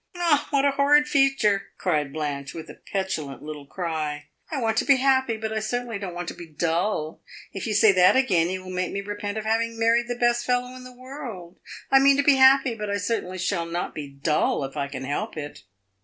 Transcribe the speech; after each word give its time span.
"Ah, 0.15 0.47
what 0.49 0.65
a 0.65 0.71
horrid 0.71 1.07
future!" 1.07 1.67
cried 1.77 2.11
Blanche, 2.11 2.55
with 2.55 2.67
a 2.71 2.79
little 2.91 3.67
petulant 3.67 3.69
cry. 3.69 4.25
"I 4.49 4.59
want 4.59 4.77
to 4.77 4.83
be 4.85 4.95
happy, 4.95 5.37
but 5.37 5.53
I 5.53 5.59
certainly 5.59 5.99
don't 5.99 6.15
want 6.15 6.27
to 6.29 6.33
be 6.33 6.47
dull. 6.47 7.21
If 7.53 7.67
you 7.67 7.75
say 7.75 7.91
that 7.91 8.15
again 8.15 8.49
you 8.49 8.63
will 8.63 8.71
make 8.71 8.91
me 8.91 9.01
repent 9.01 9.37
of 9.37 9.45
having 9.45 9.77
married 9.77 10.07
the 10.07 10.15
best 10.15 10.43
fellow 10.43 10.75
in 10.75 10.85
the 10.85 10.91
world. 10.97 11.59
I 11.91 11.99
mean 11.99 12.17
to 12.17 12.23
be 12.23 12.37
happy, 12.37 12.73
but 12.73 12.89
I 12.89 12.97
certainly 12.97 13.37
shall 13.37 13.67
not 13.67 13.93
be 13.93 14.07
dull 14.09 14.63
if 14.63 14.75
I 14.75 14.87
can 14.87 15.03
help 15.03 15.37
it." 15.37 15.61